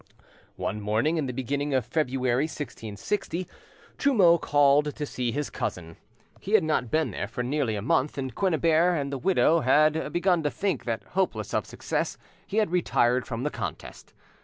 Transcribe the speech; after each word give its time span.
One 0.55 0.81
morning 0.81 1.17
in 1.17 1.27
the 1.27 1.31
beginning 1.31 1.75
of 1.75 1.85
February 1.85 2.45
1660, 2.45 3.47
Trumeau 3.99 4.39
called 4.39 4.95
to 4.95 5.05
see 5.05 5.31
his 5.31 5.51
cousin. 5.51 5.95
He 6.39 6.53
had 6.53 6.63
not 6.63 6.89
been 6.89 7.11
there 7.11 7.27
for 7.27 7.43
nearly 7.43 7.75
a 7.75 7.83
month, 7.83 8.17
and 8.17 8.33
Quennebert 8.33 8.97
and 8.99 9.13
the 9.13 9.19
widow 9.19 9.59
had 9.59 10.11
begun 10.11 10.41
to 10.41 10.49
think 10.49 10.85
that, 10.85 11.03
hopeless 11.09 11.53
of 11.53 11.67
success, 11.67 12.17
he 12.47 12.57
had 12.57 12.71
retired 12.71 13.27
from 13.27 13.43
the 13.43 13.51
contest. 13.51 14.11